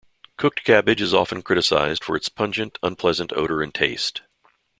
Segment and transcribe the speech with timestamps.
[0.35, 4.23] Cooked cabbage is often criticized for its pungent, unpleasant odor and taste.